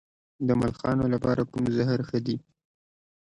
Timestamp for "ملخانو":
0.61-1.05